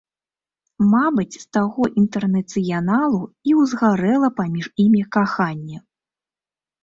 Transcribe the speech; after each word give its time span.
Мабыць, 0.91 1.39
з 1.41 1.41
таго 1.57 1.83
інтэрнацыяналу 2.03 3.21
і 3.51 3.55
ўзгарэла 3.59 4.29
паміж 4.41 4.65
імі 4.85 5.01
каханне. 5.17 5.77